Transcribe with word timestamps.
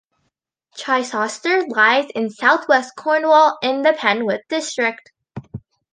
Chysauster 0.79 1.69
lies 1.69 2.09
in 2.15 2.31
southwest 2.31 2.95
Cornwall 2.95 3.59
in 3.61 3.83
the 3.83 3.93
Penwith 3.93 4.41
District. 4.49 5.11